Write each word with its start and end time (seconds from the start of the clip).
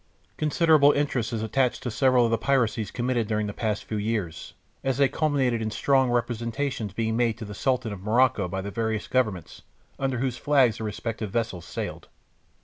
Considerable 0.35 0.93
interest 0.93 1.31
is 1.31 1.43
attached 1.43 1.83
to 1.83 1.91
several 1.91 2.25
of 2.25 2.31
the 2.31 2.37
piracies 2.39 2.89
committed 2.89 3.27
during 3.27 3.45
the 3.45 3.53
past 3.53 3.83
few 3.83 3.97
years, 3.99 4.55
as 4.83 4.97
they 4.97 5.07
culminated 5.07 5.61
in 5.61 5.69
strong 5.69 6.09
representations 6.09 6.91
being 6.91 7.15
made 7.15 7.37
to 7.37 7.45
the 7.45 7.53
Sultan 7.53 7.93
of 7.93 8.01
Morocco 8.01 8.47
by 8.47 8.61
the 8.61 8.71
various 8.71 9.07
Governments 9.07 9.61
under 9.99 10.17
whose 10.17 10.37
flag 10.37 10.73
the 10.73 10.83
respective 10.83 11.29
vessels 11.29 11.65
sailed. 11.65 12.07